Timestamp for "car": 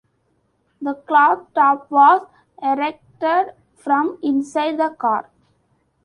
4.97-5.29